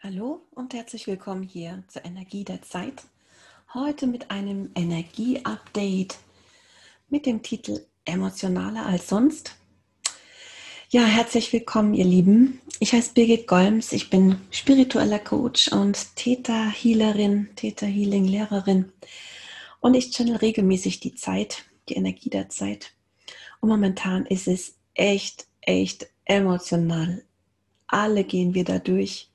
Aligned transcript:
Hallo 0.00 0.46
und 0.52 0.74
herzlich 0.74 1.08
willkommen 1.08 1.42
hier 1.42 1.82
zur 1.88 2.04
Energie 2.04 2.44
der 2.44 2.62
Zeit. 2.62 3.02
Heute 3.74 4.06
mit 4.06 4.30
einem 4.30 4.70
Energie-Update 4.76 6.18
mit 7.08 7.26
dem 7.26 7.42
Titel 7.42 7.84
Emotionaler 8.04 8.86
als 8.86 9.08
sonst. 9.08 9.56
Ja, 10.90 11.04
herzlich 11.04 11.52
willkommen, 11.52 11.94
ihr 11.94 12.04
Lieben. 12.04 12.60
Ich 12.78 12.92
heiße 12.92 13.12
Birgit 13.12 13.48
Golms, 13.48 13.90
ich 13.90 14.08
bin 14.08 14.40
spiritueller 14.52 15.18
Coach 15.18 15.72
und 15.72 16.14
Theta-Healerin, 16.14 17.48
Theta-Healing-Lehrerin. 17.56 18.92
Und 19.80 19.94
ich 19.94 20.12
channel 20.12 20.36
regelmäßig 20.36 21.00
die 21.00 21.16
Zeit, 21.16 21.64
die 21.88 21.94
Energie 21.94 22.30
der 22.30 22.48
Zeit. 22.50 22.92
Und 23.58 23.68
momentan 23.68 24.26
ist 24.26 24.46
es 24.46 24.76
echt, 24.94 25.48
echt 25.60 26.06
emotional. 26.24 27.24
Alle 27.88 28.22
gehen 28.22 28.54
wir 28.54 28.62
da 28.62 28.78
durch 28.78 29.27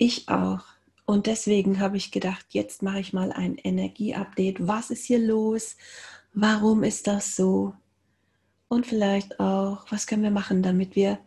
ich 0.00 0.28
auch. 0.28 0.64
Und 1.04 1.26
deswegen 1.26 1.78
habe 1.78 1.96
ich 1.96 2.10
gedacht, 2.10 2.46
jetzt 2.50 2.82
mache 2.82 3.00
ich 3.00 3.12
mal 3.12 3.32
ein 3.32 3.56
Energie-Update. 3.56 4.66
Was 4.66 4.90
ist 4.90 5.04
hier 5.04 5.18
los? 5.18 5.76
Warum 6.32 6.84
ist 6.84 7.06
das 7.06 7.36
so? 7.36 7.74
Und 8.68 8.86
vielleicht 8.86 9.40
auch, 9.40 9.84
was 9.90 10.06
können 10.06 10.22
wir 10.22 10.30
machen, 10.30 10.62
damit 10.62 10.96
wir 10.96 11.18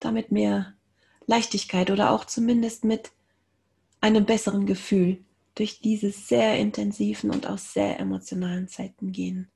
damit 0.00 0.32
mehr 0.32 0.74
Leichtigkeit 1.26 1.90
oder 1.90 2.10
auch 2.10 2.24
zumindest 2.24 2.84
mit 2.84 3.12
einem 4.00 4.26
besseren 4.26 4.66
Gefühl 4.66 5.24
durch 5.54 5.80
diese 5.80 6.10
sehr 6.10 6.58
intensiven 6.58 7.30
und 7.30 7.46
auch 7.46 7.58
sehr 7.58 7.98
emotionalen 7.98 8.68
Zeiten 8.68 9.12
gehen, 9.12 9.48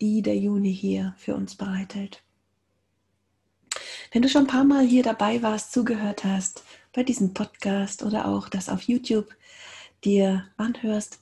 die 0.00 0.22
der 0.22 0.36
Juni 0.36 0.74
hier 0.74 1.14
für 1.18 1.34
uns 1.34 1.56
bereithält. 1.56 2.22
Wenn 4.12 4.22
du 4.22 4.28
schon 4.28 4.44
ein 4.44 4.48
paar 4.48 4.64
Mal 4.64 4.86
hier 4.86 5.02
dabei 5.02 5.42
warst, 5.42 5.72
zugehört 5.72 6.24
hast 6.24 6.62
bei 6.92 7.02
diesem 7.02 7.34
Podcast 7.34 8.02
oder 8.02 8.26
auch 8.26 8.48
das 8.48 8.68
auf 8.68 8.82
YouTube 8.82 9.34
dir 10.04 10.46
anhörst, 10.56 11.20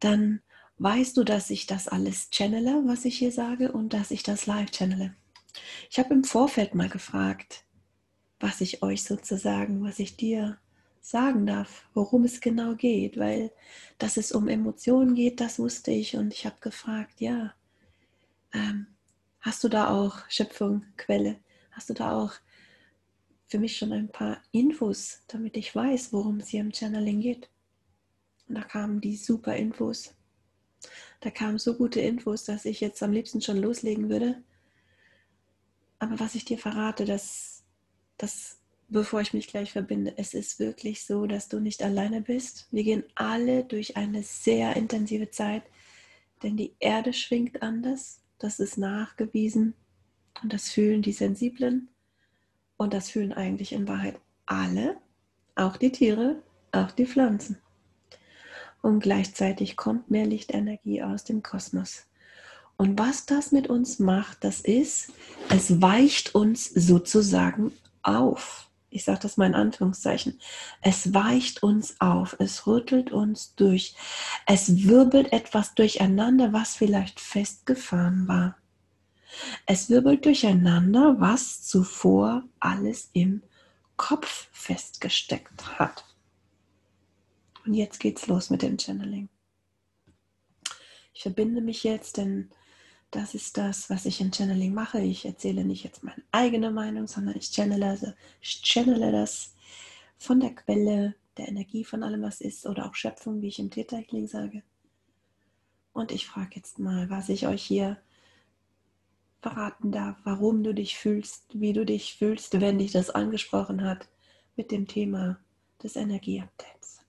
dann 0.00 0.40
weißt 0.78 1.16
du, 1.16 1.24
dass 1.24 1.50
ich 1.50 1.66
das 1.66 1.88
alles 1.88 2.30
channele, 2.30 2.82
was 2.86 3.04
ich 3.04 3.18
hier 3.18 3.32
sage, 3.32 3.72
und 3.72 3.92
dass 3.92 4.10
ich 4.10 4.22
das 4.22 4.46
live 4.46 4.70
channele. 4.70 5.14
Ich 5.90 5.98
habe 5.98 6.14
im 6.14 6.24
Vorfeld 6.24 6.74
mal 6.74 6.88
gefragt, 6.88 7.64
was 8.38 8.60
ich 8.60 8.82
euch 8.82 9.04
sozusagen, 9.04 9.84
was 9.84 9.98
ich 9.98 10.16
dir 10.16 10.56
sagen 11.02 11.46
darf, 11.46 11.84
worum 11.94 12.24
es 12.24 12.40
genau 12.40 12.74
geht, 12.74 13.18
weil 13.18 13.52
dass 13.98 14.16
es 14.16 14.32
um 14.32 14.48
Emotionen 14.48 15.14
geht, 15.14 15.40
das 15.40 15.58
wusste 15.58 15.90
ich 15.90 16.16
und 16.16 16.32
ich 16.32 16.46
habe 16.46 16.56
gefragt, 16.60 17.20
ja, 17.20 17.54
ähm, 18.52 18.86
hast 19.40 19.62
du 19.64 19.68
da 19.68 19.90
auch 19.90 20.18
Schöpfung, 20.28 20.84
Quelle? 20.96 21.36
Hast 21.70 21.90
du 21.90 21.94
da 21.94 22.16
auch 22.16 22.32
für 23.46 23.58
mich 23.58 23.76
schon 23.76 23.92
ein 23.92 24.08
paar 24.08 24.42
Infos, 24.52 25.22
damit 25.28 25.56
ich 25.56 25.74
weiß, 25.74 26.12
worum 26.12 26.38
es 26.38 26.48
hier 26.48 26.60
im 26.60 26.72
Channeling 26.72 27.20
geht? 27.20 27.50
Und 28.48 28.56
da 28.56 28.62
kamen 28.62 29.00
die 29.00 29.16
super 29.16 29.56
Infos. 29.56 30.14
Da 31.20 31.30
kamen 31.30 31.58
so 31.58 31.74
gute 31.74 32.00
Infos, 32.00 32.44
dass 32.44 32.64
ich 32.64 32.80
jetzt 32.80 33.02
am 33.02 33.12
liebsten 33.12 33.40
schon 33.40 33.58
loslegen 33.58 34.08
würde. 34.08 34.42
Aber 35.98 36.18
was 36.18 36.34
ich 36.34 36.44
dir 36.44 36.58
verrate, 36.58 37.04
dass, 37.04 37.62
dass 38.16 38.58
bevor 38.88 39.20
ich 39.20 39.34
mich 39.34 39.46
gleich 39.46 39.72
verbinde, 39.72 40.14
es 40.16 40.34
ist 40.34 40.58
wirklich 40.58 41.04
so, 41.04 41.26
dass 41.26 41.48
du 41.48 41.60
nicht 41.60 41.82
alleine 41.82 42.22
bist. 42.22 42.66
Wir 42.70 42.84
gehen 42.84 43.04
alle 43.14 43.64
durch 43.64 43.96
eine 43.96 44.22
sehr 44.22 44.76
intensive 44.76 45.30
Zeit, 45.30 45.62
denn 46.42 46.56
die 46.56 46.74
Erde 46.78 47.12
schwingt 47.12 47.62
anders. 47.62 48.22
Das 48.38 48.58
ist 48.58 48.78
nachgewiesen. 48.78 49.74
Und 50.42 50.52
das 50.52 50.70
fühlen 50.70 51.02
die 51.02 51.12
Sensiblen 51.12 51.88
und 52.76 52.94
das 52.94 53.10
fühlen 53.10 53.32
eigentlich 53.32 53.72
in 53.72 53.88
Wahrheit 53.88 54.18
alle, 54.46 54.96
auch 55.54 55.76
die 55.76 55.92
Tiere, 55.92 56.42
auch 56.72 56.90
die 56.92 57.06
Pflanzen. 57.06 57.58
Und 58.82 59.00
gleichzeitig 59.00 59.76
kommt 59.76 60.10
mehr 60.10 60.26
Lichtenergie 60.26 61.02
aus 61.02 61.24
dem 61.24 61.42
Kosmos. 61.42 62.06
Und 62.78 62.98
was 62.98 63.26
das 63.26 63.52
mit 63.52 63.66
uns 63.68 63.98
macht, 63.98 64.42
das 64.42 64.60
ist, 64.60 65.12
es 65.50 65.82
weicht 65.82 66.34
uns 66.34 66.64
sozusagen 66.64 67.72
auf. 68.02 68.70
Ich 68.88 69.04
sage 69.04 69.20
das 69.20 69.36
mal 69.36 69.46
in 69.46 69.54
Anführungszeichen. 69.54 70.40
Es 70.80 71.12
weicht 71.12 71.62
uns 71.62 72.00
auf, 72.00 72.36
es 72.38 72.66
rüttelt 72.66 73.12
uns 73.12 73.54
durch, 73.54 73.94
es 74.46 74.84
wirbelt 74.88 75.32
etwas 75.32 75.74
durcheinander, 75.74 76.54
was 76.54 76.74
vielleicht 76.74 77.20
festgefahren 77.20 78.26
war. 78.26 78.56
Es 79.66 79.90
wirbelt 79.90 80.24
durcheinander, 80.24 81.16
was 81.20 81.62
zuvor 81.62 82.44
alles 82.58 83.10
im 83.12 83.42
Kopf 83.96 84.48
festgesteckt 84.52 85.78
hat. 85.78 86.04
Und 87.66 87.74
jetzt 87.74 88.00
geht's 88.00 88.26
los 88.26 88.50
mit 88.50 88.62
dem 88.62 88.78
Channeling. 88.78 89.28
Ich 91.12 91.22
verbinde 91.22 91.60
mich 91.60 91.84
jetzt, 91.84 92.16
denn 92.16 92.50
das 93.10 93.34
ist 93.34 93.56
das, 93.56 93.90
was 93.90 94.06
ich 94.06 94.20
im 94.20 94.32
Channeling 94.32 94.72
mache. 94.72 95.00
Ich 95.00 95.24
erzähle 95.26 95.64
nicht 95.64 95.84
jetzt 95.84 96.02
meine 96.02 96.22
eigene 96.32 96.70
Meinung, 96.70 97.06
sondern 97.06 97.36
ich 97.36 97.50
channele, 97.50 97.88
also 97.88 98.12
ich 98.40 98.62
channele 98.62 99.12
das 99.12 99.54
von 100.16 100.40
der 100.40 100.54
Quelle 100.54 101.14
der 101.36 101.48
Energie 101.48 101.84
von 101.84 102.02
allem, 102.02 102.22
was 102.22 102.40
ist, 102.40 102.66
oder 102.66 102.86
auch 102.86 102.94
Schöpfung, 102.94 103.42
wie 103.42 103.48
ich 103.48 103.58
im 103.58 103.70
Theta 103.70 103.96
Healing 103.96 104.28
sage. 104.28 104.62
Und 105.92 106.12
ich 106.12 106.26
frage 106.26 106.56
jetzt 106.56 106.78
mal, 106.78 107.10
was 107.10 107.28
ich 107.28 107.46
euch 107.46 107.62
hier 107.62 108.00
verraten 109.40 109.90
darf, 109.90 110.16
warum 110.24 110.62
du 110.62 110.74
dich 110.74 110.96
fühlst, 110.98 111.44
wie 111.52 111.72
du 111.72 111.84
dich 111.84 112.16
fühlst, 112.16 112.60
wenn 112.60 112.78
dich 112.78 112.92
das 112.92 113.10
angesprochen 113.10 113.84
hat 113.84 114.08
mit 114.56 114.70
dem 114.70 114.86
Thema 114.86 115.38
des 115.82 115.96
Energieupdates. 115.96 117.00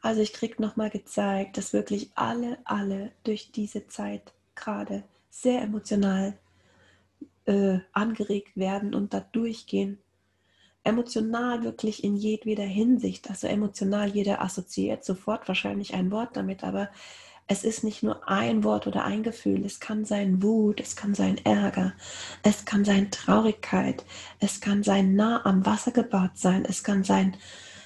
Also 0.00 0.22
ich 0.22 0.32
kriege 0.32 0.62
nochmal 0.62 0.90
gezeigt, 0.90 1.58
dass 1.58 1.72
wirklich 1.72 2.10
alle, 2.14 2.58
alle 2.64 3.12
durch 3.24 3.52
diese 3.52 3.86
Zeit 3.88 4.32
gerade 4.54 5.04
sehr 5.28 5.62
emotional 5.62 6.38
äh, 7.44 7.78
angeregt 7.92 8.56
werden 8.56 8.94
und 8.94 9.12
da 9.12 9.20
durchgehen. 9.20 9.98
Emotional 10.84 11.62
wirklich 11.62 12.02
in 12.02 12.16
jedweder 12.16 12.64
Hinsicht. 12.64 13.28
Also 13.28 13.46
emotional, 13.46 14.08
jeder 14.08 14.40
assoziiert 14.40 15.04
sofort 15.04 15.46
wahrscheinlich 15.48 15.94
ein 15.94 16.10
Wort 16.10 16.36
damit, 16.36 16.64
aber 16.64 16.88
es 17.50 17.64
ist 17.64 17.82
nicht 17.82 18.04
nur 18.04 18.28
ein 18.28 18.62
Wort 18.62 18.86
oder 18.86 19.04
ein 19.04 19.24
Gefühl, 19.24 19.64
es 19.64 19.80
kann 19.80 20.04
sein 20.04 20.40
Wut, 20.40 20.78
es 20.78 20.94
kann 20.94 21.16
sein 21.16 21.36
Ärger, 21.44 21.94
es 22.44 22.64
kann 22.64 22.84
sein 22.84 23.10
Traurigkeit, 23.10 24.04
es 24.38 24.60
kann 24.60 24.84
sein 24.84 25.16
nah 25.16 25.44
am 25.44 25.66
Wasser 25.66 25.90
gebaut 25.90 26.30
sein, 26.34 26.64
es 26.64 26.84
kann 26.84 27.02
sein 27.02 27.36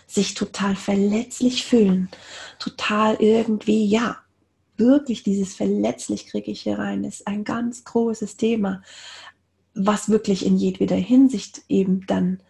sich 0.06 0.34
total 0.34 0.76
verletzlich 0.76 1.64
fühlen, 1.64 2.10
total 2.58 3.16
irgendwie, 3.20 3.86
ja, 3.86 4.18
wirklich 4.76 5.22
dieses 5.22 5.54
verletzlich 5.54 6.26
kriege 6.26 6.50
ich 6.50 6.60
hier 6.60 6.78
rein, 6.78 7.02
ist 7.02 7.26
ein 7.26 7.42
ganz 7.42 7.84
großes 7.84 8.36
Thema, 8.36 8.82
was 9.72 10.10
wirklich 10.10 10.44
in 10.44 10.58
jedweder 10.58 10.96
Hinsicht 10.96 11.62
eben 11.70 12.06
dann 12.06 12.42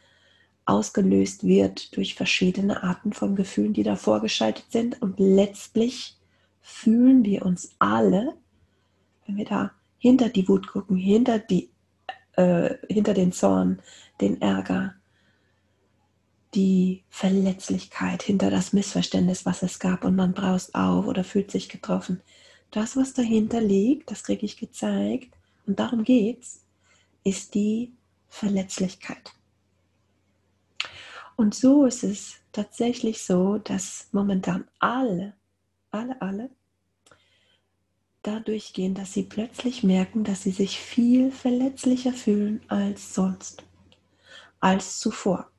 ausgelöst 0.64 1.44
wird 1.47 1.97
durch 1.97 2.16
verschiedene 2.16 2.82
Arten 2.82 3.12
von 3.12 3.36
Gefühlen, 3.36 3.72
die 3.72 3.84
da 3.84 3.94
vorgeschaltet 3.94 4.64
sind. 4.70 5.00
Und 5.00 5.20
letztlich 5.20 6.16
fühlen 6.64 7.26
wir 7.26 7.44
uns 7.44 7.76
alle, 7.78 8.34
wenn 9.26 9.36
wir 9.36 9.44
da 9.44 9.70
hinter 9.98 10.30
die 10.30 10.48
Wut 10.48 10.66
gucken, 10.66 10.97
hinter, 10.97 11.38
die, 11.38 11.70
äh, 12.36 12.75
hinter 12.88 13.12
den 13.12 13.32
Zorn, 13.32 13.82
den 14.22 14.41
Ärger, 14.41 14.94
die 16.54 17.04
Verletzlichkeit, 17.10 18.22
hinter 18.22 18.48
das 18.48 18.72
Missverständnis, 18.72 19.44
was 19.44 19.62
es 19.62 19.78
gab 19.78 20.04
und 20.04 20.16
man 20.16 20.32
braust 20.32 20.74
auf 20.74 21.06
oder 21.06 21.22
fühlt 21.22 21.50
sich 21.50 21.69
getroffen. 21.69 22.22
Das, 22.70 22.97
was 22.97 23.12
dahinter 23.12 23.60
liegt, 23.60 24.10
das 24.10 24.24
kriege 24.24 24.47
ich 24.47 24.56
gezeigt 24.56 25.36
und 25.66 25.78
darum 25.78 26.03
geht's, 26.03 26.64
ist 27.24 27.54
die 27.54 27.92
Verletzlichkeit. 28.28 29.34
Und 31.36 31.54
so 31.54 31.84
ist 31.84 32.04
es 32.04 32.36
tatsächlich 32.53 33.22
so, 33.22 33.59
dass 33.59 34.09
momentan 34.12 34.66
alle 34.78 35.34
alle, 35.94 36.20
alle 36.20 36.50
dadurch 38.24 38.72
gehen, 38.72 38.94
dass 38.94 39.12
sie 39.12 39.22
plötzlich 39.22 39.84
merken, 39.84 40.24
dass 40.24 40.42
sie 40.42 40.50
sich 40.50 40.78
viel 40.80 41.30
verletzlicher 41.30 42.12
fühlen 42.12 42.60
als 42.68 43.14
sonst, 43.14 43.62
als 44.60 44.98
zuvor, 44.98 45.50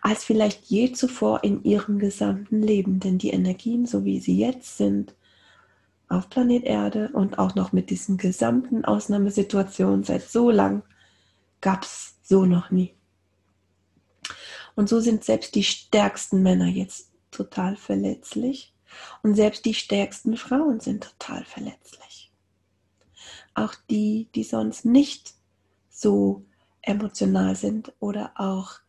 als 0.00 0.24
vielleicht 0.24 0.66
je 0.66 0.92
zuvor 0.92 1.44
in 1.44 1.62
ihrem 1.64 1.98
gesamten 1.98 2.62
Leben. 2.62 3.00
Denn 3.00 3.18
die 3.18 3.30
Energien, 3.30 3.84
so 3.84 4.04
wie 4.04 4.20
sie 4.20 4.38
jetzt 4.38 4.76
sind, 4.76 5.14
auf 6.08 6.30
Planet 6.30 6.64
Erde 6.64 7.10
und 7.12 7.38
auch 7.38 7.54
noch 7.54 7.72
mit 7.72 7.90
diesen 7.90 8.16
gesamten 8.16 8.84
Ausnahmesituationen 8.84 10.04
seit 10.04 10.22
so 10.22 10.50
lang, 10.50 10.82
gab 11.60 11.82
es 11.82 12.14
so 12.22 12.46
noch 12.46 12.70
nie. 12.70 12.94
Und 14.74 14.88
so 14.88 15.00
sind 15.00 15.24
selbst 15.24 15.54
die 15.56 15.64
stärksten 15.64 16.42
Männer 16.42 16.66
jetzt 16.66 17.10
total 17.32 17.76
verletzlich 17.76 18.72
und 19.22 19.34
selbst 19.34 19.64
die 19.64 19.74
stärksten 19.74 20.36
Frauen 20.36 20.80
sind 20.80 21.04
total 21.04 21.44
verletzlich. 21.44 22.32
Auch 23.54 23.74
die, 23.90 24.28
die 24.34 24.44
sonst 24.44 24.84
nicht 24.84 25.34
so 25.90 26.44
emotional 26.82 27.56
sind 27.56 27.92
oder 27.98 28.32
auch 28.36 28.80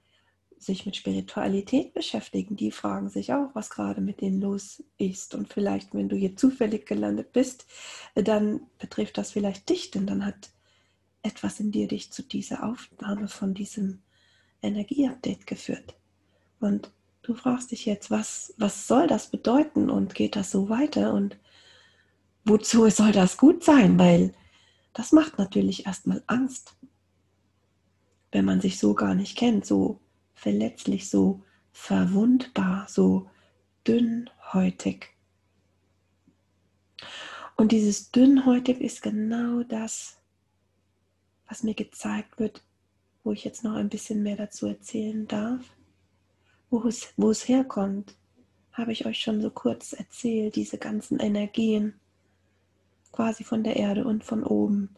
sich 0.60 0.86
mit 0.86 0.96
Spiritualität 0.96 1.94
beschäftigen, 1.94 2.56
die 2.56 2.72
fragen 2.72 3.10
sich 3.10 3.34
auch, 3.34 3.50
was 3.54 3.70
gerade 3.70 4.02
mit 4.02 4.22
denen 4.22 4.42
los 4.42 4.84
ist. 4.98 5.34
Und 5.34 5.52
vielleicht, 5.52 5.94
wenn 5.94 6.10
du 6.10 6.18
hier 6.18 6.36
zufällig 6.36 6.86
gelandet 6.86 7.32
bist, 7.32 7.66
dann 8.14 8.62
betrifft 8.78 9.18
das 9.18 9.32
vielleicht 9.32 9.70
dich, 9.70 9.92
denn 9.92 10.06
dann 10.06 10.26
hat 10.26 10.50
etwas 11.24 11.60
in 11.60 11.72
dir 11.72 11.88
dich 11.88 12.12
zu 12.12 12.24
dieser 12.24 12.64
Aufnahme 12.64 13.28
von 13.28 13.54
diesem 13.54 14.02
Energieupdate 14.62 15.48
geführt. 15.48 15.96
Und 16.60 16.92
du 17.30 17.36
fragst 17.36 17.70
dich 17.70 17.86
jetzt, 17.86 18.10
was, 18.10 18.56
was 18.58 18.88
soll 18.88 19.06
das 19.06 19.30
bedeuten 19.30 19.92
und 19.92 20.16
geht 20.16 20.36
das 20.36 20.50
so 20.50 20.68
weiter 20.68 21.14
und 21.14 21.38
wozu 22.44 22.90
soll 22.90 23.12
das 23.12 23.38
gut 23.38 23.64
sein? 23.64 24.00
Weil 24.00 24.34
das 24.94 25.12
macht 25.12 25.38
natürlich 25.38 25.86
erstmal 25.86 26.24
Angst, 26.26 26.76
wenn 28.32 28.46
man 28.46 28.62
sich 28.62 28.80
so 28.80 28.96
gar 28.96 29.14
nicht 29.14 29.38
kennt, 29.38 29.64
so 29.64 30.00
verletzlich, 30.34 31.08
so 31.08 31.44
verwundbar, 31.72 32.88
so 32.90 33.30
dünnhäutig. 33.88 35.10
Und 37.56 37.72
dieses 37.72 38.12
dünnhäutig 38.12 38.82
ist 38.82 39.04
genau 39.04 39.62
das, 39.62 40.18
was 41.48 41.62
mir 41.62 41.76
gezeigt 41.76 42.40
wird, 42.40 42.64
wo 43.24 43.34
ich 43.34 43.44
jetzt 43.44 43.64
noch 43.64 43.76
ein 43.76 43.90
bisschen 43.90 44.24
mehr 44.24 44.36
dazu 44.36 44.66
erzählen 44.66 45.28
darf. 45.28 45.64
Wo 46.70 46.88
es, 46.88 47.14
wo 47.18 47.32
es 47.32 47.48
herkommt, 47.48 48.16
habe 48.74 48.92
ich 48.92 49.06
euch 49.06 49.20
schon 49.20 49.42
so 49.42 49.50
kurz 49.50 49.94
erzählt, 49.94 50.56
diese 50.56 50.78
ganzen 50.78 51.20
Energien, 51.20 52.00
quasi 53.12 53.44
von 53.44 53.64
der 53.64 53.76
Erde 53.76 54.06
und 54.06 54.24
von 54.24 54.44
oben, 54.44 54.96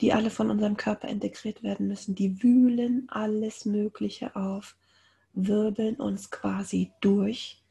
die 0.00 0.12
alle 0.12 0.30
von 0.30 0.50
unserem 0.50 0.76
Körper 0.76 1.08
integriert 1.08 1.62
werden 1.62 1.88
müssen. 1.88 2.14
Die 2.14 2.42
wühlen 2.42 3.08
alles 3.10 3.64
Mögliche 3.64 4.36
auf, 4.36 4.76
wirbeln 5.32 5.96
uns 5.96 6.30
quasi 6.30 6.92
durch. 7.00 7.62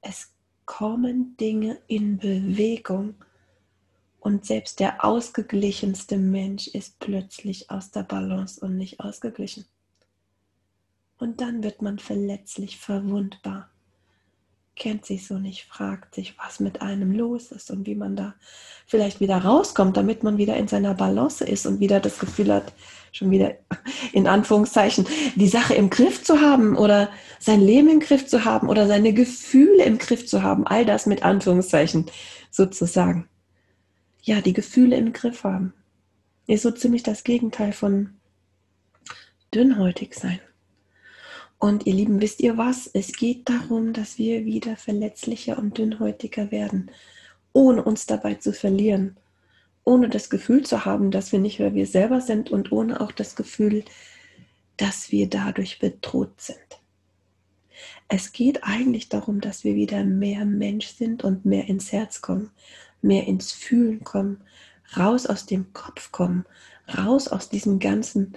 Es 0.00 0.32
kommen 0.64 1.36
Dinge 1.36 1.78
in 1.86 2.18
Bewegung 2.18 3.14
und 4.20 4.44
selbst 4.44 4.80
der 4.80 5.04
ausgeglichenste 5.04 6.18
Mensch 6.18 6.68
ist 6.68 6.98
plötzlich 7.00 7.70
aus 7.70 7.90
der 7.90 8.02
Balance 8.02 8.60
und 8.60 8.76
nicht 8.76 9.00
ausgeglichen. 9.00 9.64
Und 11.20 11.40
dann 11.40 11.62
wird 11.62 11.82
man 11.82 11.98
verletzlich, 11.98 12.78
verwundbar 12.78 13.70
kennt 14.80 15.04
sich 15.04 15.26
so 15.26 15.38
nicht, 15.38 15.66
fragt 15.66 16.14
sich, 16.14 16.36
was 16.38 16.58
mit 16.58 16.80
einem 16.80 17.12
los 17.12 17.52
ist 17.52 17.70
und 17.70 17.86
wie 17.86 17.94
man 17.94 18.16
da 18.16 18.34
vielleicht 18.86 19.20
wieder 19.20 19.36
rauskommt, 19.36 19.96
damit 19.96 20.22
man 20.22 20.38
wieder 20.38 20.56
in 20.56 20.68
seiner 20.68 20.94
Balance 20.94 21.44
ist 21.44 21.66
und 21.66 21.80
wieder 21.80 22.00
das 22.00 22.18
Gefühl 22.18 22.52
hat, 22.52 22.72
schon 23.12 23.30
wieder 23.30 23.56
in 24.12 24.26
Anführungszeichen, 24.26 25.06
die 25.36 25.48
Sache 25.48 25.74
im 25.74 25.90
Griff 25.90 26.24
zu 26.24 26.40
haben 26.40 26.76
oder 26.76 27.10
sein 27.38 27.60
Leben 27.60 27.90
im 27.90 28.00
Griff 28.00 28.26
zu 28.26 28.46
haben 28.46 28.70
oder 28.70 28.86
seine 28.86 29.12
Gefühle 29.12 29.84
im 29.84 29.98
Griff 29.98 30.26
zu 30.26 30.42
haben. 30.42 30.66
All 30.66 30.86
das 30.86 31.04
mit 31.04 31.22
Anführungszeichen 31.22 32.06
sozusagen. 32.50 33.28
Ja, 34.22 34.40
die 34.40 34.54
Gefühle 34.54 34.96
im 34.96 35.12
Griff 35.12 35.44
haben. 35.44 35.74
Ist 36.46 36.62
so 36.62 36.70
ziemlich 36.70 37.02
das 37.02 37.22
Gegenteil 37.22 37.72
von 37.72 38.14
dünnhäutig 39.54 40.14
sein. 40.14 40.40
Und 41.60 41.86
ihr 41.86 41.92
Lieben, 41.92 42.22
wisst 42.22 42.40
ihr 42.40 42.56
was? 42.56 42.88
Es 42.94 43.12
geht 43.12 43.50
darum, 43.50 43.92
dass 43.92 44.16
wir 44.16 44.46
wieder 44.46 44.76
verletzlicher 44.76 45.58
und 45.58 45.76
dünnhäutiger 45.76 46.50
werden, 46.50 46.90
ohne 47.52 47.84
uns 47.84 48.06
dabei 48.06 48.36
zu 48.36 48.54
verlieren, 48.54 49.18
ohne 49.84 50.08
das 50.08 50.30
Gefühl 50.30 50.64
zu 50.64 50.86
haben, 50.86 51.10
dass 51.10 51.32
wir 51.32 51.38
nicht 51.38 51.58
mehr 51.58 51.74
wir 51.74 51.86
selber 51.86 52.22
sind 52.22 52.50
und 52.50 52.72
ohne 52.72 53.02
auch 53.02 53.12
das 53.12 53.36
Gefühl, 53.36 53.84
dass 54.78 55.12
wir 55.12 55.28
dadurch 55.28 55.78
bedroht 55.78 56.40
sind. 56.40 56.80
Es 58.08 58.32
geht 58.32 58.64
eigentlich 58.64 59.10
darum, 59.10 59.42
dass 59.42 59.62
wir 59.62 59.74
wieder 59.74 60.02
mehr 60.02 60.46
Mensch 60.46 60.86
sind 60.86 61.24
und 61.24 61.44
mehr 61.44 61.68
ins 61.68 61.92
Herz 61.92 62.22
kommen, 62.22 62.50
mehr 63.02 63.26
ins 63.26 63.52
Fühlen 63.52 64.02
kommen, 64.02 64.40
raus 64.96 65.26
aus 65.26 65.44
dem 65.44 65.74
Kopf 65.74 66.10
kommen, 66.10 66.46
raus 66.96 67.28
aus 67.28 67.50
diesem 67.50 67.80
ganzen 67.80 68.34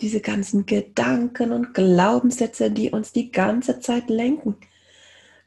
diese 0.00 0.20
ganzen 0.20 0.66
Gedanken 0.66 1.52
und 1.52 1.74
Glaubenssätze, 1.74 2.70
die 2.70 2.90
uns 2.90 3.12
die 3.12 3.32
ganze 3.32 3.80
Zeit 3.80 4.08
lenken. 4.10 4.56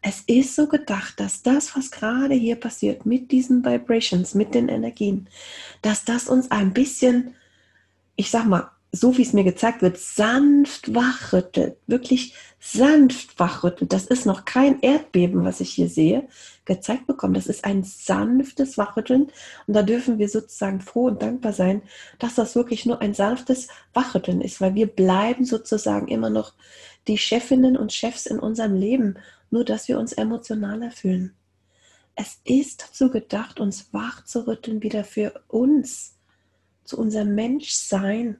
Es 0.01 0.21
ist 0.21 0.55
so 0.55 0.67
gedacht, 0.67 1.19
dass 1.19 1.43
das, 1.43 1.75
was 1.75 1.91
gerade 1.91 2.33
hier 2.33 2.55
passiert 2.55 3.05
mit 3.05 3.31
diesen 3.31 3.63
Vibrations, 3.63 4.33
mit 4.33 4.55
den 4.55 4.67
Energien, 4.67 5.29
dass 5.81 6.05
das 6.05 6.27
uns 6.27 6.49
ein 6.49 6.73
bisschen, 6.73 7.35
ich 8.15 8.31
sag 8.31 8.45
mal, 8.45 8.71
so 8.91 9.17
wie 9.17 9.21
es 9.21 9.31
mir 9.31 9.45
gezeigt 9.45 9.81
wird, 9.81 9.97
sanft 9.97 10.93
wachrüttelt, 10.93 11.77
wirklich 11.87 12.35
sanft 12.59 13.39
wachrüttelt. 13.39 13.93
Das 13.93 14.05
ist 14.05 14.25
noch 14.25 14.43
kein 14.43 14.81
Erdbeben, 14.81 15.45
was 15.45 15.61
ich 15.61 15.71
hier 15.71 15.87
sehe, 15.87 16.27
gezeigt 16.65 17.07
bekommen. 17.07 17.33
Das 17.33 17.47
ist 17.47 17.63
ein 17.63 17.83
sanftes 17.83 18.77
Wachrütteln 18.77 19.31
und 19.65 19.73
da 19.73 19.81
dürfen 19.81 20.19
wir 20.19 20.27
sozusagen 20.27 20.81
froh 20.81 21.05
und 21.05 21.21
dankbar 21.21 21.53
sein, 21.53 21.81
dass 22.19 22.35
das 22.35 22.55
wirklich 22.55 22.85
nur 22.85 23.01
ein 23.01 23.13
sanftes 23.13 23.69
Wachrütteln 23.93 24.41
ist, 24.41 24.59
weil 24.59 24.75
wir 24.75 24.87
bleiben 24.87 25.45
sozusagen 25.45 26.09
immer 26.09 26.29
noch 26.29 26.53
die 27.07 27.17
Chefinnen 27.17 27.77
und 27.77 27.93
Chefs 27.93 28.25
in 28.25 28.39
unserem 28.39 28.75
Leben, 28.75 29.15
nur 29.51 29.63
dass 29.63 29.87
wir 29.87 29.99
uns 29.99 30.11
emotionaler 30.13 30.91
fühlen. 30.91 31.33
Es 32.15 32.39
ist 32.43 32.83
dazu 32.83 33.09
gedacht, 33.09 33.61
uns 33.61 33.93
wach 33.93 34.23
wieder 34.81 35.05
für 35.05 35.41
uns, 35.47 36.17
zu 36.83 36.99
unserem 36.99 37.33
Menschsein, 37.35 38.37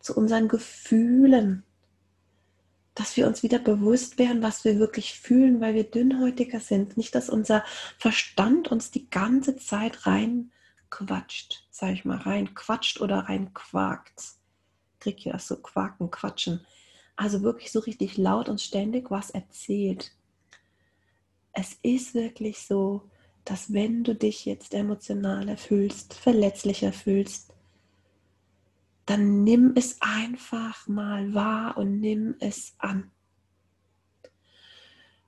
zu 0.00 0.16
unseren 0.16 0.48
Gefühlen, 0.48 1.62
dass 2.94 3.16
wir 3.16 3.26
uns 3.26 3.42
wieder 3.42 3.58
bewusst 3.58 4.18
werden, 4.18 4.42
was 4.42 4.64
wir 4.64 4.78
wirklich 4.78 5.14
fühlen, 5.14 5.60
weil 5.60 5.74
wir 5.74 5.84
dünnhäutiger 5.84 6.60
sind. 6.60 6.96
Nicht, 6.96 7.14
dass 7.14 7.30
unser 7.30 7.64
Verstand 7.98 8.68
uns 8.68 8.90
die 8.90 9.08
ganze 9.08 9.56
Zeit 9.56 10.06
rein 10.06 10.52
quatscht, 10.90 11.66
sag 11.70 11.92
ich 11.92 12.04
mal, 12.04 12.18
rein 12.18 12.54
quatscht 12.54 13.00
oder 13.00 13.20
rein 13.20 13.54
quakt. 13.54 14.20
Krieg 14.98 15.24
ja 15.24 15.38
so 15.38 15.56
quaken, 15.56 16.10
quatschen. 16.10 16.66
Also 17.16 17.42
wirklich 17.42 17.70
so 17.70 17.80
richtig 17.80 18.16
laut 18.16 18.48
und 18.48 18.60
ständig 18.60 19.10
was 19.10 19.30
erzählt. 19.30 20.12
Es 21.52 21.78
ist 21.82 22.14
wirklich 22.14 22.66
so, 22.66 23.08
dass 23.44 23.72
wenn 23.72 24.04
du 24.04 24.14
dich 24.14 24.44
jetzt 24.44 24.74
emotionaler 24.74 25.56
fühlst, 25.56 26.14
verletzlicher 26.14 26.92
fühlst, 26.92 27.49
dann 29.10 29.42
nimm 29.42 29.72
es 29.74 29.96
einfach 30.00 30.86
mal 30.86 31.34
wahr 31.34 31.76
und 31.76 31.98
nimm 31.98 32.36
es 32.38 32.74
an. 32.78 33.10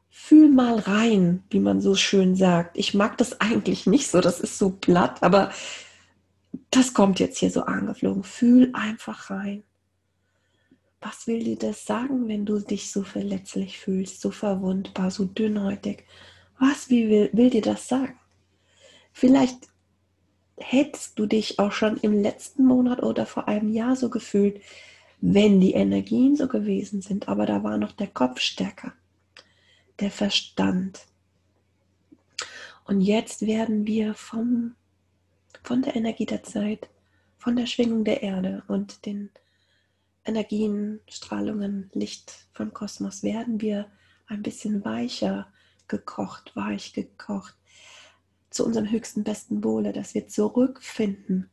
Fühl 0.08 0.48
mal 0.52 0.78
rein, 0.78 1.42
wie 1.50 1.58
man 1.58 1.80
so 1.80 1.96
schön 1.96 2.36
sagt. 2.36 2.78
Ich 2.78 2.94
mag 2.94 3.18
das 3.18 3.40
eigentlich 3.40 3.86
nicht 3.86 4.08
so, 4.08 4.20
das 4.20 4.38
ist 4.38 4.56
so 4.56 4.70
platt, 4.70 5.24
aber 5.24 5.50
das 6.70 6.94
kommt 6.94 7.18
jetzt 7.18 7.38
hier 7.38 7.50
so 7.50 7.62
angeflogen. 7.62 8.22
Fühl 8.22 8.70
einfach 8.72 9.30
rein. 9.30 9.64
Was 11.00 11.26
will 11.26 11.42
dir 11.42 11.58
das 11.58 11.84
sagen, 11.84 12.28
wenn 12.28 12.46
du 12.46 12.60
dich 12.60 12.92
so 12.92 13.02
verletzlich 13.02 13.80
fühlst, 13.80 14.20
so 14.20 14.30
verwundbar, 14.30 15.10
so 15.10 15.24
dünnhäutig? 15.24 16.04
Was 16.60 16.88
will, 16.88 17.30
will 17.32 17.50
dir 17.50 17.62
das 17.62 17.88
sagen? 17.88 18.16
Vielleicht 19.12 19.71
hättest 20.62 21.19
du 21.19 21.26
dich 21.26 21.59
auch 21.59 21.73
schon 21.73 21.97
im 21.99 22.23
letzten 22.23 22.64
Monat 22.64 23.02
oder 23.02 23.26
vor 23.26 23.49
einem 23.49 23.73
Jahr 23.73 23.97
so 23.97 24.09
gefühlt, 24.11 24.61
wenn 25.21 25.61
die 25.61 25.73
Energien 25.73 26.37
so 26.37 26.49
gewesen 26.49 27.02
sind, 27.02 27.28
aber 27.28 27.47
da 27.47 27.62
war 27.62 27.78
noch 27.78 27.92
der 27.92 28.09
Kopf 28.09 28.40
stärker, 28.40 28.92
der 30.00 30.11
Verstand. 30.11 31.07
Und 32.85 33.00
jetzt 33.00 33.47
werden 33.47 33.87
wir 33.87 34.14
vom, 34.14 34.75
von 35.62 35.83
der 35.83 35.95
Energie 35.95 36.26
der 36.26 36.42
Zeit, 36.42 36.88
von 37.38 37.57
der 37.57 37.66
Schwingung 37.66 38.04
der 38.04 38.23
Erde 38.23 38.64
und 38.66 39.07
den 39.07 39.31
Energien, 40.25 41.00
Strahlungen, 41.09 41.90
Licht 41.92 42.47
vom 42.52 42.73
Kosmos, 42.73 43.23
werden 43.23 43.61
wir 43.61 43.87
ein 44.26 44.42
bisschen 44.42 44.85
weicher 44.85 45.47
gekocht, 45.88 46.54
weich 46.54 46.92
gekocht, 46.92 47.54
zu 48.52 48.64
unserem 48.64 48.90
höchsten 48.90 49.25
besten 49.25 49.64
Wohle, 49.64 49.92
dass 49.92 50.14
wir 50.14 50.28
zurückfinden 50.28 51.50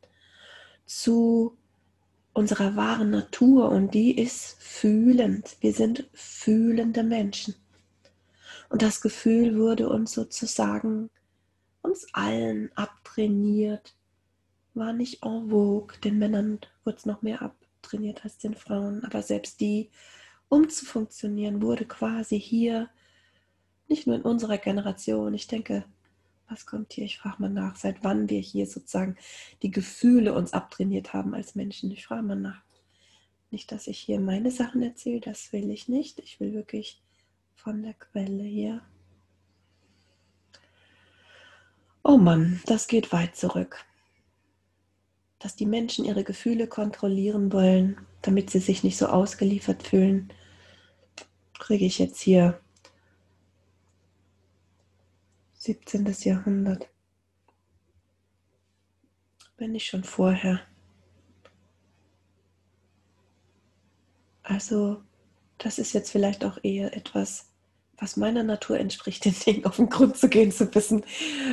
zu 0.86 1.56
unserer 2.32 2.76
wahren 2.76 3.10
Natur 3.10 3.70
und 3.70 3.94
die 3.94 4.18
ist 4.18 4.56
fühlend. 4.60 5.56
Wir 5.60 5.72
sind 5.72 6.08
fühlende 6.12 7.02
Menschen. 7.02 7.54
Und 8.68 8.82
das 8.82 9.00
Gefühl 9.00 9.58
wurde 9.58 9.88
uns 9.88 10.12
sozusagen 10.12 11.10
uns 11.82 12.06
allen 12.12 12.70
abtrainiert, 12.76 13.94
war 14.74 14.92
nicht 14.92 15.24
en 15.24 15.50
vogue. 15.50 15.98
Den 16.04 16.18
Männern 16.18 16.60
wurde 16.84 16.98
es 16.98 17.06
noch 17.06 17.22
mehr 17.22 17.42
abtrainiert 17.42 18.24
als 18.24 18.38
den 18.38 18.54
Frauen, 18.54 19.04
aber 19.04 19.22
selbst 19.22 19.60
die, 19.60 19.90
um 20.48 20.68
zu 20.68 20.84
funktionieren, 20.84 21.62
wurde 21.62 21.84
quasi 21.84 22.38
hier, 22.38 22.88
nicht 23.88 24.06
nur 24.06 24.16
in 24.16 24.22
unserer 24.22 24.58
Generation, 24.58 25.34
ich 25.34 25.48
denke, 25.48 25.84
was 26.50 26.66
kommt 26.66 26.92
hier? 26.92 27.04
Ich 27.04 27.18
frage 27.18 27.36
mal 27.38 27.50
nach, 27.50 27.76
seit 27.76 28.02
wann 28.02 28.28
wir 28.28 28.40
hier 28.40 28.66
sozusagen 28.66 29.16
die 29.62 29.70
Gefühle 29.70 30.34
uns 30.34 30.52
abtrainiert 30.52 31.12
haben 31.12 31.34
als 31.34 31.54
Menschen. 31.54 31.90
Ich 31.90 32.06
frage 32.06 32.22
mal 32.22 32.36
nach. 32.36 32.62
Nicht, 33.50 33.72
dass 33.72 33.86
ich 33.86 33.98
hier 33.98 34.20
meine 34.20 34.50
Sachen 34.50 34.82
erzähle, 34.82 35.20
das 35.20 35.52
will 35.52 35.70
ich 35.70 35.88
nicht. 35.88 36.18
Ich 36.20 36.38
will 36.40 36.52
wirklich 36.52 37.02
von 37.54 37.82
der 37.82 37.94
Quelle 37.94 38.44
hier. 38.44 38.82
Oh 42.02 42.16
Mann, 42.16 42.60
das 42.66 42.86
geht 42.86 43.12
weit 43.12 43.36
zurück. 43.36 43.84
Dass 45.38 45.56
die 45.56 45.66
Menschen 45.66 46.04
ihre 46.04 46.24
Gefühle 46.24 46.66
kontrollieren 46.66 47.52
wollen, 47.52 47.96
damit 48.22 48.50
sie 48.50 48.60
sich 48.60 48.84
nicht 48.84 48.96
so 48.96 49.06
ausgeliefert 49.06 49.82
fühlen, 49.82 50.32
kriege 51.58 51.84
ich 51.84 51.98
jetzt 51.98 52.20
hier 52.20 52.60
17. 55.60 56.06
Jahrhundert. 56.20 56.88
Wenn 59.58 59.72
nicht 59.72 59.86
schon 59.86 60.04
vorher. 60.04 60.62
Also, 64.42 65.02
das 65.58 65.78
ist 65.78 65.92
jetzt 65.92 66.10
vielleicht 66.10 66.46
auch 66.46 66.56
eher 66.62 66.96
etwas, 66.96 67.50
was 67.98 68.16
meiner 68.16 68.42
Natur 68.42 68.80
entspricht, 68.80 69.22
den 69.26 69.34
Dingen 69.34 69.66
auf 69.66 69.76
den 69.76 69.90
Grund 69.90 70.16
zu 70.16 70.30
gehen, 70.30 70.50
zu 70.50 70.74
wissen, 70.74 71.04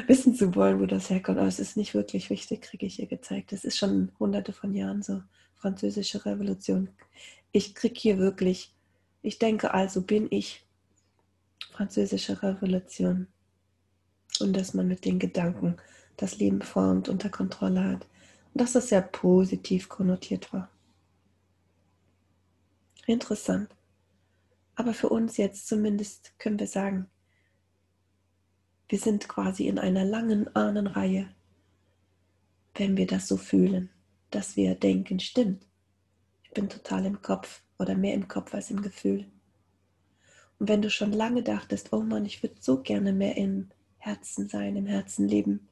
wissen 0.08 0.34
zu 0.36 0.56
wollen, 0.56 0.80
wo 0.80 0.86
das 0.86 1.10
herkommt. 1.10 1.38
Aber 1.38 1.50
es 1.50 1.60
ist 1.60 1.76
nicht 1.76 1.94
wirklich 1.94 2.30
wichtig, 2.30 2.62
kriege 2.62 2.86
ich 2.86 2.96
hier 2.96 3.08
gezeigt. 3.08 3.52
Es 3.52 3.66
ist 3.66 3.78
schon 3.78 4.14
hunderte 4.20 4.54
von 4.54 4.74
Jahren 4.74 5.04
so. 5.04 5.22
Französische 5.58 6.26
Revolution. 6.26 6.92
Ich 7.52 7.76
kriege 7.76 8.00
hier 8.00 8.20
wirklich, 8.20 8.74
ich 9.22 9.38
denke 9.38 9.74
also 9.74 10.02
bin 10.02 10.28
ich 10.30 10.66
Französische 11.72 12.42
Revolution 12.42 13.28
und 14.42 14.54
dass 14.54 14.74
man 14.74 14.88
mit 14.88 15.06
den 15.06 15.20
Gedanken 15.20 15.78
das 16.16 16.38
Leben 16.40 16.62
formt, 16.62 17.10
unter 17.10 17.30
Kontrolle 17.30 17.84
hat. 17.84 18.08
Und 18.54 18.62
dass 18.62 18.74
das 18.74 18.90
sehr 18.90 19.02
positiv 19.02 19.88
konnotiert 19.90 20.52
war. 20.52 20.70
Interessant. 23.06 23.70
Aber 24.76 24.94
für 24.94 25.10
uns 25.10 25.38
jetzt 25.38 25.68
zumindest 25.68 26.38
können 26.40 26.60
wir 26.60 26.68
sagen, 26.68 27.08
wir 28.90 29.00
sind 29.00 29.28
quasi 29.28 29.68
in 29.68 29.80
einer 29.80 30.06
langen 30.06 30.54
Ahnenreihe, 30.56 31.30
wenn 32.76 32.96
wir 32.96 33.08
das 33.08 33.28
so 33.28 33.38
fühlen, 33.38 33.90
dass 34.30 34.56
wir 34.56 34.76
denken, 34.76 35.20
stimmt, 35.20 35.66
ich 36.44 36.52
bin 36.52 36.70
total 36.70 37.06
im 37.06 37.22
Kopf 37.22 37.64
oder 37.80 37.96
mehr 37.96 38.14
im 38.14 38.28
Kopf 38.28 38.54
als 38.54 38.72
im 38.72 38.82
Gefühl. 38.82 39.30
Und 40.60 40.70
wenn 40.70 40.82
du 40.82 40.90
schon 40.90 41.12
lange 41.12 41.44
dachtest, 41.44 41.94
oh 41.94 42.02
Mann, 42.02 42.26
ich 42.26 42.42
würde 42.44 42.56
so 42.60 42.82
gerne 42.82 43.14
mehr 43.14 43.38
im 43.38 43.70
Herzen 44.08 44.48
sein, 44.48 44.76
im 44.78 44.86
Herzen 44.86 45.28
leben. 45.28 45.68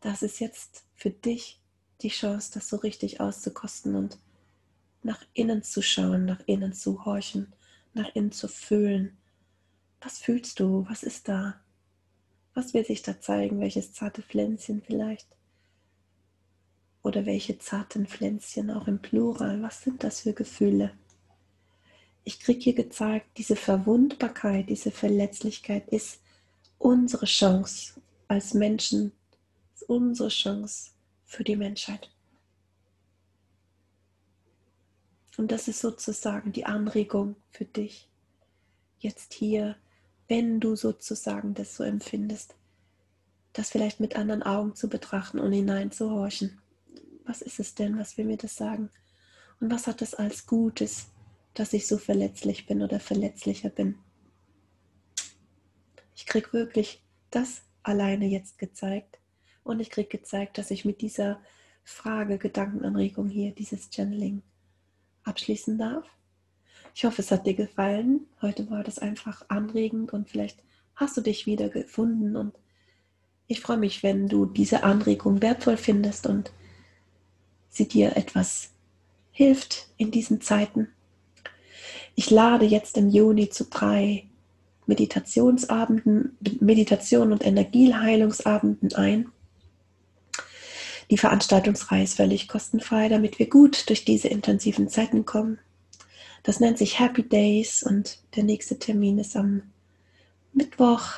Das 0.00 0.22
ist 0.22 0.40
jetzt 0.40 0.84
für 0.94 1.10
dich 1.10 1.60
die 2.00 2.08
Chance, 2.08 2.52
das 2.54 2.68
so 2.68 2.76
richtig 2.76 3.20
auszukosten 3.20 3.94
und 3.94 4.18
nach 5.02 5.22
innen 5.34 5.62
zu 5.62 5.82
schauen, 5.82 6.24
nach 6.24 6.40
innen 6.46 6.72
zu 6.72 7.04
horchen, 7.04 7.52
nach 7.92 8.14
innen 8.14 8.32
zu 8.32 8.48
fühlen. 8.48 9.16
Was 10.00 10.18
fühlst 10.18 10.60
du? 10.60 10.86
Was 10.88 11.02
ist 11.02 11.28
da? 11.28 11.60
Was 12.54 12.74
will 12.74 12.84
sich 12.84 13.02
da 13.02 13.20
zeigen? 13.20 13.60
Welches 13.60 13.92
zarte 13.92 14.22
Pflänzchen 14.22 14.82
vielleicht? 14.82 15.28
Oder 17.02 17.26
welche 17.26 17.58
zarten 17.58 18.06
Pflänzchen 18.06 18.70
auch 18.70 18.88
im 18.88 19.00
Plural? 19.00 19.62
Was 19.62 19.82
sind 19.82 20.02
das 20.02 20.20
für 20.20 20.32
Gefühle? 20.32 20.92
Ich 22.24 22.40
kriege 22.40 22.60
hier 22.60 22.74
gezeigt, 22.74 23.26
diese 23.38 23.56
Verwundbarkeit, 23.56 24.68
diese 24.68 24.90
Verletzlichkeit 24.90 25.88
ist 25.88 26.20
unsere 26.78 27.26
Chance 27.26 28.00
als 28.28 28.54
Menschen, 28.54 29.12
ist 29.74 29.88
unsere 29.88 30.28
Chance 30.28 30.90
für 31.24 31.44
die 31.44 31.56
Menschheit. 31.56 32.10
Und 35.36 35.52
das 35.52 35.68
ist 35.68 35.80
sozusagen 35.80 36.52
die 36.52 36.66
Anregung 36.66 37.36
für 37.52 37.64
dich, 37.64 38.08
jetzt 38.98 39.34
hier, 39.34 39.76
wenn 40.26 40.58
du 40.58 40.74
sozusagen 40.74 41.54
das 41.54 41.76
so 41.76 41.84
empfindest, 41.84 42.56
das 43.52 43.70
vielleicht 43.70 44.00
mit 44.00 44.16
anderen 44.16 44.42
Augen 44.42 44.74
zu 44.74 44.88
betrachten 44.88 45.38
und 45.38 45.52
hineinzuhorchen. 45.52 46.60
Was 47.24 47.42
ist 47.42 47.60
es 47.60 47.74
denn? 47.74 47.98
Was 47.98 48.18
will 48.18 48.24
mir 48.24 48.36
das 48.36 48.56
sagen? 48.56 48.90
Und 49.60 49.70
was 49.70 49.86
hat 49.86 50.02
es 50.02 50.14
als 50.14 50.46
Gutes, 50.46 51.08
dass 51.54 51.72
ich 51.72 51.86
so 51.86 51.98
verletzlich 51.98 52.66
bin 52.66 52.82
oder 52.82 53.00
verletzlicher 53.00 53.70
bin? 53.70 53.96
Ich 56.18 56.26
kriege 56.26 56.52
wirklich 56.52 57.00
das 57.30 57.62
alleine 57.84 58.26
jetzt 58.26 58.58
gezeigt. 58.58 59.20
Und 59.62 59.78
ich 59.78 59.88
kriege 59.88 60.08
gezeigt, 60.08 60.58
dass 60.58 60.72
ich 60.72 60.84
mit 60.84 61.00
dieser 61.00 61.40
Frage, 61.84 62.38
Gedankenanregung 62.38 63.28
hier, 63.28 63.52
dieses 63.52 63.88
Channeling 63.94 64.42
abschließen 65.22 65.78
darf. 65.78 66.04
Ich 66.92 67.04
hoffe, 67.04 67.22
es 67.22 67.30
hat 67.30 67.46
dir 67.46 67.54
gefallen. 67.54 68.26
Heute 68.42 68.68
war 68.68 68.82
das 68.82 68.98
einfach 68.98 69.44
anregend 69.46 70.12
und 70.12 70.28
vielleicht 70.28 70.58
hast 70.96 71.16
du 71.16 71.20
dich 71.20 71.46
wieder 71.46 71.68
gefunden. 71.68 72.34
Und 72.34 72.58
ich 73.46 73.60
freue 73.60 73.78
mich, 73.78 74.02
wenn 74.02 74.28
du 74.28 74.44
diese 74.44 74.82
Anregung 74.82 75.40
wertvoll 75.40 75.76
findest 75.76 76.26
und 76.26 76.50
sie 77.68 77.86
dir 77.86 78.16
etwas 78.16 78.70
hilft 79.30 79.86
in 79.96 80.10
diesen 80.10 80.40
Zeiten. 80.40 80.88
Ich 82.16 82.28
lade 82.28 82.64
jetzt 82.64 82.96
im 82.96 83.08
Juni 83.08 83.50
zu 83.50 83.66
drei 83.66 84.28
Meditationsabenden, 84.88 86.36
Meditation 86.60 87.30
und 87.30 87.44
Energieheilungsabenden 87.44 88.94
ein. 88.94 89.28
Die 91.10 91.18
Veranstaltungsreihe 91.18 92.04
ist 92.04 92.16
völlig 92.16 92.48
kostenfrei, 92.48 93.08
damit 93.08 93.38
wir 93.38 93.48
gut 93.48 93.88
durch 93.88 94.04
diese 94.04 94.28
intensiven 94.28 94.88
Zeiten 94.88 95.24
kommen. 95.24 95.58
Das 96.42 96.58
nennt 96.58 96.78
sich 96.78 96.98
Happy 96.98 97.22
Days 97.22 97.82
und 97.82 98.18
der 98.34 98.44
nächste 98.44 98.78
Termin 98.78 99.18
ist 99.18 99.36
am 99.36 99.62
Mittwoch, 100.54 101.12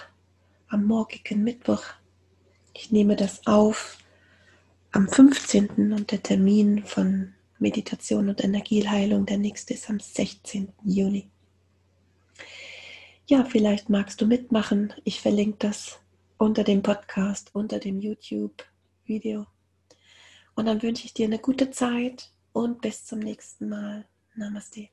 am 0.68 0.84
morgigen 0.84 1.44
Mittwoch. 1.44 1.84
Ich 2.74 2.90
nehme 2.90 3.14
das 3.14 3.46
auf 3.46 3.98
am 4.92 5.08
15. 5.08 5.92
und 5.92 6.10
der 6.10 6.22
Termin 6.22 6.84
von 6.84 7.34
Meditation 7.60 8.28
und 8.28 8.42
Energieheilung, 8.42 9.26
der 9.26 9.38
nächste 9.38 9.74
ist 9.74 9.88
am 9.88 10.00
16. 10.00 10.72
Juni 10.84 11.30
ja, 13.30 13.44
vielleicht 13.44 13.88
magst 13.88 14.20
du 14.20 14.26
mitmachen. 14.26 14.92
Ich 15.04 15.20
verlinke 15.20 15.58
das 15.60 16.00
unter 16.37 16.64
dem 16.64 16.82
Podcast, 16.82 17.54
unter 17.54 17.78
dem 17.78 18.00
YouTube-Video. 18.00 19.46
Und 20.56 20.66
dann 20.66 20.82
wünsche 20.82 21.04
ich 21.06 21.14
dir 21.14 21.26
eine 21.26 21.38
gute 21.38 21.70
Zeit 21.70 22.32
und 22.52 22.80
bis 22.80 23.04
zum 23.04 23.20
nächsten 23.20 23.68
Mal. 23.68 24.04
Namaste. 24.34 24.88